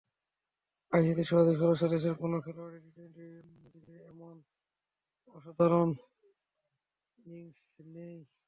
আইসিসির 0.91 1.29
সহযোগী 1.29 1.57
সদস্য 1.61 1.83
দেশের 1.93 2.15
কোনো 2.21 2.37
খেলোয়াড়েরই 2.45 2.81
টি-টোয়েন্টি 2.85 3.25
ক্রিকেটে 3.61 3.95
এমন 4.11 4.35
অসাধারণ 5.35 5.89
ইনিংস 7.17 7.59
নেই। 7.95 8.17